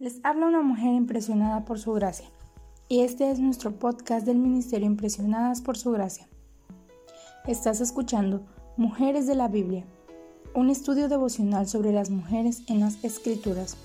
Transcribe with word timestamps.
Les 0.00 0.20
habla 0.22 0.46
una 0.46 0.62
mujer 0.62 0.94
impresionada 0.94 1.64
por 1.64 1.80
su 1.80 1.92
gracia. 1.92 2.28
Y 2.88 3.00
este 3.00 3.32
es 3.32 3.40
nuestro 3.40 3.72
podcast 3.72 4.24
del 4.24 4.38
Ministerio 4.38 4.86
Impresionadas 4.86 5.60
por 5.60 5.76
su 5.76 5.90
gracia. 5.90 6.28
Estás 7.48 7.80
escuchando 7.80 8.42
Mujeres 8.76 9.26
de 9.26 9.34
la 9.34 9.48
Biblia, 9.48 9.84
un 10.54 10.70
estudio 10.70 11.08
devocional 11.08 11.66
sobre 11.66 11.90
las 11.90 12.10
mujeres 12.10 12.62
en 12.68 12.78
las 12.78 13.02
Escrituras. 13.02 13.76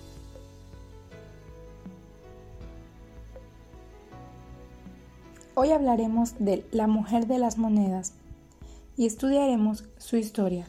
Hoy 5.55 5.71
hablaremos 5.71 6.35
de 6.37 6.63
la 6.71 6.85
mujer 6.85 7.25
de 7.25 7.39
las 7.39 7.57
monedas 7.57 8.13
y 8.97 9.07
estudiaremos 9.07 9.85
su 9.97 10.17
historia. 10.17 10.67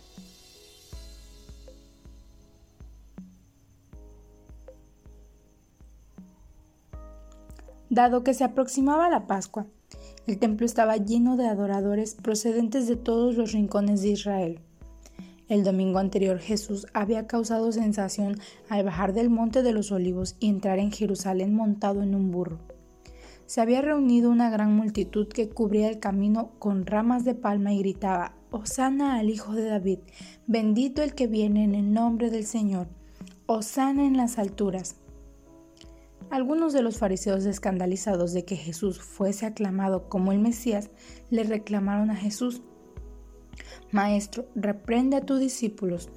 Dado 7.95 8.25
que 8.25 8.35
se 8.35 8.43
aproximaba 8.43 9.09
la 9.09 9.29
Pascua, 9.29 9.69
el 10.27 10.41
templo 10.41 10.67
estaba 10.67 10.97
lleno 10.97 11.37
de 11.37 11.47
adoradores 11.47 12.17
procedentes 12.17 12.89
de 12.89 12.97
todos 12.97 13.37
los 13.37 13.53
rincones 13.53 14.03
de 14.03 14.09
Israel. 14.09 14.59
El 15.49 15.63
domingo 15.63 16.01
anterior 16.01 16.41
Jesús 16.41 16.89
había 16.93 17.29
causado 17.29 17.71
sensación 17.71 18.41
al 18.69 18.83
bajar 18.83 19.13
del 19.13 19.31
monte 19.31 19.63
de 19.63 19.71
los 19.71 19.93
olivos 19.93 20.35
y 20.41 20.49
entrar 20.49 20.81
en 20.81 20.91
Jerusalén 20.91 21.55
montado 21.55 22.03
en 22.03 22.17
un 22.17 22.33
burro. 22.33 22.59
Se 23.47 23.61
había 23.61 23.81
reunido 23.81 24.29
una 24.29 24.51
gran 24.51 24.75
multitud 24.75 25.29
que 25.29 25.49
cubría 25.49 25.89
el 25.89 26.01
camino 26.01 26.51
con 26.59 26.87
ramas 26.87 27.25
de 27.25 27.37
palma 27.37 27.75
y 27.75 27.79
gritaba, 27.79 28.35
Osana 28.51 29.21
al 29.21 29.31
Hijo 29.31 29.53
de 29.53 29.67
David, 29.67 30.01
bendito 30.49 31.01
el 31.01 31.15
que 31.15 31.29
viene 31.29 31.63
en 31.63 31.77
el 31.77 31.93
nombre 31.93 32.31
del 32.31 32.45
Señor, 32.45 32.89
Osana 33.47 34.05
en 34.05 34.17
las 34.17 34.41
alturas. 34.41 34.97
Algunos 36.31 36.73
de 36.73 36.83
los 36.83 36.99
fariseos 36.99 37.45
escandalizados 37.45 38.33
de 38.33 38.45
que 38.45 38.57
Jesús 38.57 39.01
fuese 39.01 39.47
aclamado 39.47 40.09
como 40.09 40.33
el 40.33 40.39
Mesías 40.39 40.91
le 41.31 41.45
reclamaron 41.45 42.11
a 42.11 42.17
Jesús, 42.17 42.63
Maestro, 43.93 44.47
reprende 44.57 45.17
a 45.17 45.21
tus 45.21 45.39
discípulos. 45.39 46.09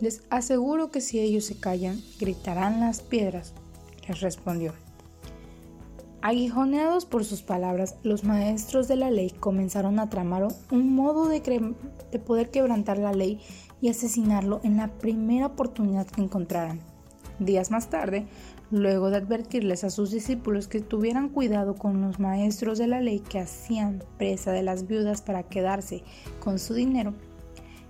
Les 0.00 0.22
aseguro 0.30 0.90
que 0.90 1.02
si 1.02 1.20
ellos 1.20 1.44
se 1.44 1.58
callan, 1.58 2.00
gritarán 2.18 2.80
las 2.80 3.02
piedras. 3.02 3.52
Les 4.08 4.20
respondió. 4.20 4.72
Aguijoneados 6.22 7.06
por 7.06 7.24
sus 7.24 7.42
palabras, 7.42 7.96
los 8.02 8.24
maestros 8.24 8.88
de 8.88 8.96
la 8.96 9.10
ley 9.10 9.30
comenzaron 9.30 9.98
a 9.98 10.10
tramar 10.10 10.48
un 10.70 10.94
modo 10.94 11.28
de, 11.28 11.40
de 11.40 12.18
poder 12.18 12.50
quebrantar 12.50 12.98
la 12.98 13.12
ley 13.12 13.40
y 13.80 13.88
asesinarlo 13.88 14.60
en 14.62 14.76
la 14.76 14.88
primera 14.98 15.46
oportunidad 15.46 16.06
que 16.06 16.22
encontraran. 16.22 16.80
Días 17.40 17.70
más 17.70 17.88
tarde, 17.88 18.26
luego 18.70 19.08
de 19.08 19.16
advertirles 19.16 19.82
a 19.82 19.88
sus 19.88 20.10
discípulos 20.10 20.68
que 20.68 20.82
tuvieran 20.82 21.30
cuidado 21.30 21.74
con 21.74 22.02
los 22.02 22.20
maestros 22.20 22.76
de 22.76 22.86
la 22.86 23.00
ley 23.00 23.20
que 23.20 23.38
hacían 23.38 24.04
presa 24.18 24.52
de 24.52 24.62
las 24.62 24.86
viudas 24.86 25.22
para 25.22 25.44
quedarse 25.44 26.04
con 26.38 26.58
su 26.58 26.74
dinero, 26.74 27.14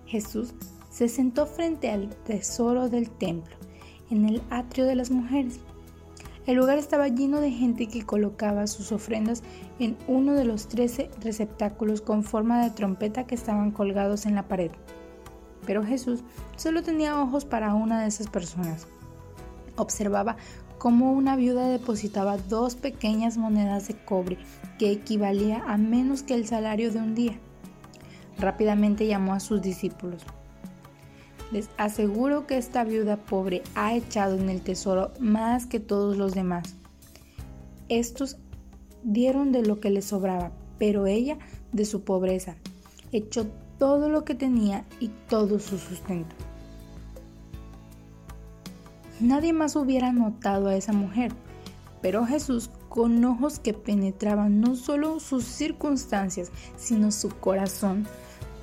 Jesús 0.07 0.55
se 0.89 1.09
sentó 1.09 1.47
frente 1.47 1.91
al 1.91 2.11
tesoro 2.11 2.89
del 2.89 3.11
templo, 3.11 3.57
en 4.09 4.25
el 4.29 4.41
atrio 4.51 4.87
de 4.87 4.95
las 4.95 5.11
mujeres. 5.11 5.59
El 6.47 6.57
lugar 6.57 6.79
estaba 6.79 7.09
lleno 7.09 7.41
de 7.41 7.51
gente 7.51 7.89
que 7.89 8.07
colocaba 8.07 8.69
sus 8.69 8.93
ofrendas 8.93 9.43
en 9.81 9.97
uno 10.07 10.35
de 10.35 10.45
los 10.45 10.69
trece 10.69 11.11
receptáculos 11.21 12.03
con 12.03 12.23
forma 12.23 12.63
de 12.63 12.71
trompeta 12.71 13.27
que 13.27 13.35
estaban 13.35 13.73
colgados 13.73 14.27
en 14.27 14.37
la 14.37 14.47
pared. 14.47 14.71
Pero 15.67 15.85
Jesús 15.85 16.23
solo 16.55 16.85
tenía 16.85 17.21
ojos 17.21 17.45
para 17.45 17.75
una 17.75 18.01
de 18.01 18.07
esas 18.07 18.29
personas. 18.29 18.87
Observaba 19.81 20.37
cómo 20.79 21.13
una 21.13 21.37
viuda 21.37 21.69
depositaba 21.69 22.37
dos 22.37 22.75
pequeñas 22.75 23.37
monedas 23.37 23.89
de 23.89 23.95
cobre 23.97 24.39
que 24.79 24.91
equivalía 24.93 25.63
a 25.67 25.77
menos 25.77 26.23
que 26.23 26.35
el 26.35 26.47
salario 26.47 26.91
de 26.93 26.99
un 26.99 27.15
día. 27.15 27.39
Rápidamente 28.39 29.07
llamó 29.07 29.35
a 29.35 29.41
sus 29.41 29.61
discípulos. 29.61 30.23
Les 31.51 31.69
aseguro 31.77 32.47
que 32.47 32.59
esta 32.59 32.85
viuda 32.85 33.17
pobre 33.17 33.63
ha 33.75 33.95
echado 33.95 34.37
en 34.37 34.49
el 34.49 34.63
tesoro 34.63 35.13
más 35.19 35.67
que 35.67 35.81
todos 35.81 36.17
los 36.17 36.35
demás. 36.35 36.77
Estos 37.89 38.37
dieron 39.03 39.51
de 39.51 39.63
lo 39.63 39.81
que 39.81 39.91
les 39.91 40.05
sobraba, 40.05 40.53
pero 40.79 41.07
ella 41.07 41.39
de 41.73 41.85
su 41.85 42.05
pobreza. 42.05 42.57
Echó 43.13 43.47
todo 43.79 44.09
lo 44.09 44.25
que 44.25 44.35
tenía 44.35 44.85
y 45.01 45.09
todo 45.29 45.59
su 45.59 45.79
sustento. 45.79 46.37
Nadie 49.21 49.53
más 49.53 49.77
hubiera 49.77 50.13
notado 50.13 50.69
a 50.69 50.75
esa 50.75 50.95
mujer, 50.95 51.33
pero 52.01 52.25
Jesús, 52.25 52.71
con 52.89 53.23
ojos 53.23 53.59
que 53.59 53.75
penetraban 53.75 54.63
no 54.63 54.77
solo 54.77 55.21
sus 55.21 55.45
circunstancias, 55.45 56.51
sino 56.79 57.13
su 57.13 57.29
corazón, 57.29 58.07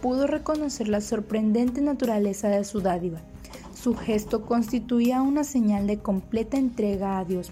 pudo 0.02 0.26
reconocer 0.26 0.88
la 0.88 1.02
sorprendente 1.02 1.80
naturaleza 1.82 2.50
de 2.50 2.64
su 2.64 2.82
dádiva. 2.82 3.22
Su 3.76 3.96
gesto 3.96 4.48
constituía 4.48 5.22
una 5.22 5.44
señal 5.44 5.86
de 5.86 6.00
completa 6.00 6.58
entrega 6.58 7.20
a 7.20 7.26
Dios. 7.26 7.52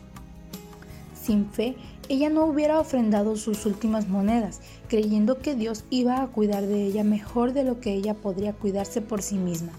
Sin 1.13 1.45
fe, 1.45 1.75
ella 2.09 2.31
no 2.31 2.45
hubiera 2.45 2.79
ofrendado 2.79 3.35
sus 3.35 3.67
últimas 3.67 4.07
monedas, 4.07 4.61
creyendo 4.87 5.37
que 5.37 5.53
Dios 5.53 5.85
iba 5.91 6.23
a 6.23 6.27
cuidar 6.27 6.65
de 6.65 6.83
ella 6.85 7.03
mejor 7.03 7.53
de 7.53 7.63
lo 7.65 7.79
que 7.79 7.93
ella 7.93 8.15
podría 8.15 8.53
cuidarse 8.53 9.01
por 9.01 9.21
sí 9.21 9.35
misma. 9.35 9.73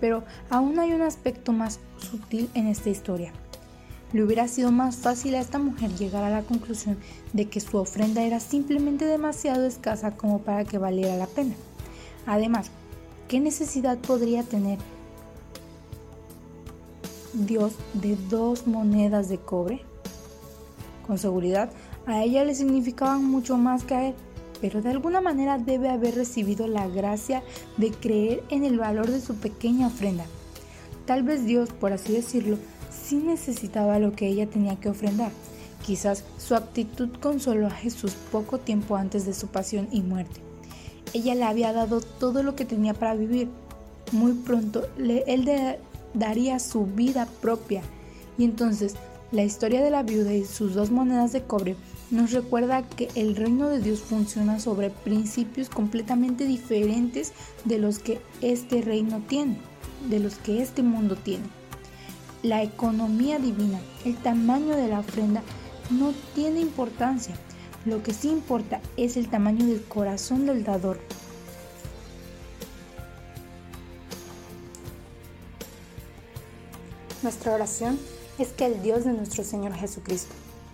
Pero 0.00 0.24
aún 0.50 0.78
hay 0.78 0.92
un 0.92 1.02
aspecto 1.02 1.52
más 1.52 1.80
sutil 1.98 2.50
en 2.54 2.66
esta 2.66 2.90
historia. 2.90 3.32
Le 4.12 4.22
hubiera 4.22 4.46
sido 4.46 4.70
más 4.70 4.96
fácil 4.96 5.34
a 5.34 5.40
esta 5.40 5.58
mujer 5.58 5.90
llegar 5.96 6.22
a 6.22 6.30
la 6.30 6.42
conclusión 6.42 6.98
de 7.32 7.48
que 7.48 7.60
su 7.60 7.76
ofrenda 7.78 8.22
era 8.22 8.38
simplemente 8.38 9.04
demasiado 9.06 9.66
escasa 9.66 10.16
como 10.16 10.40
para 10.40 10.64
que 10.64 10.78
valiera 10.78 11.16
la 11.16 11.26
pena. 11.26 11.54
Además, 12.26 12.70
¿qué 13.26 13.40
necesidad 13.40 13.98
podría 13.98 14.44
tener 14.44 14.78
Dios 17.32 17.72
de 17.94 18.16
dos 18.30 18.66
monedas 18.66 19.28
de 19.28 19.38
cobre? 19.38 19.82
Con 21.06 21.18
seguridad, 21.18 21.70
a 22.06 22.22
ella 22.22 22.44
le 22.44 22.54
significaban 22.54 23.24
mucho 23.24 23.56
más 23.56 23.82
que 23.84 23.94
a 23.94 24.08
él 24.08 24.14
pero 24.64 24.80
de 24.80 24.88
alguna 24.88 25.20
manera 25.20 25.58
debe 25.58 25.90
haber 25.90 26.14
recibido 26.14 26.66
la 26.66 26.88
gracia 26.88 27.42
de 27.76 27.90
creer 27.90 28.42
en 28.48 28.64
el 28.64 28.78
valor 28.78 29.10
de 29.10 29.20
su 29.20 29.34
pequeña 29.34 29.88
ofrenda. 29.88 30.24
Tal 31.04 31.22
vez 31.22 31.44
Dios, 31.44 31.68
por 31.68 31.92
así 31.92 32.14
decirlo, 32.14 32.56
sí 32.90 33.16
necesitaba 33.16 33.98
lo 33.98 34.12
que 34.12 34.26
ella 34.26 34.46
tenía 34.46 34.76
que 34.76 34.88
ofrendar. 34.88 35.32
Quizás 35.84 36.24
su 36.38 36.54
actitud 36.54 37.10
consoló 37.20 37.66
a 37.66 37.72
Jesús 37.72 38.16
poco 38.32 38.56
tiempo 38.56 38.96
antes 38.96 39.26
de 39.26 39.34
su 39.34 39.48
pasión 39.48 39.86
y 39.92 40.00
muerte. 40.00 40.40
Ella 41.12 41.34
le 41.34 41.44
había 41.44 41.74
dado 41.74 42.00
todo 42.00 42.42
lo 42.42 42.56
que 42.56 42.64
tenía 42.64 42.94
para 42.94 43.14
vivir. 43.14 43.50
Muy 44.12 44.32
pronto 44.32 44.88
él 44.96 45.76
daría 46.14 46.58
su 46.58 46.86
vida 46.86 47.28
propia. 47.42 47.82
Y 48.38 48.44
entonces 48.44 48.94
la 49.30 49.44
historia 49.44 49.82
de 49.82 49.90
la 49.90 50.04
viuda 50.04 50.32
y 50.32 50.46
sus 50.46 50.72
dos 50.72 50.90
monedas 50.90 51.32
de 51.32 51.42
cobre 51.42 51.76
nos 52.10 52.32
recuerda 52.32 52.86
que 52.86 53.08
el 53.14 53.34
reino 53.34 53.68
de 53.68 53.80
Dios 53.80 54.00
funciona 54.00 54.60
sobre 54.60 54.90
principios 54.90 55.68
completamente 55.68 56.46
diferentes 56.46 57.32
de 57.64 57.78
los 57.78 57.98
que 57.98 58.20
este 58.40 58.82
reino 58.82 59.22
tiene, 59.26 59.56
de 60.08 60.20
los 60.20 60.36
que 60.36 60.62
este 60.62 60.82
mundo 60.82 61.16
tiene. 61.16 61.44
La 62.42 62.62
economía 62.62 63.38
divina, 63.38 63.80
el 64.04 64.16
tamaño 64.16 64.76
de 64.76 64.88
la 64.88 65.00
ofrenda, 65.00 65.42
no 65.90 66.12
tiene 66.34 66.60
importancia. 66.60 67.34
Lo 67.86 68.02
que 68.02 68.12
sí 68.12 68.28
importa 68.28 68.80
es 68.96 69.16
el 69.16 69.28
tamaño 69.28 69.66
del 69.66 69.82
corazón 69.82 70.46
del 70.46 70.62
dador. 70.62 70.98
Nuestra 77.22 77.54
oración 77.54 77.98
es 78.38 78.48
que 78.48 78.66
el 78.66 78.82
Dios 78.82 79.04
de 79.04 79.14
nuestro 79.14 79.44
Señor 79.44 79.72
Jesucristo 79.74 80.34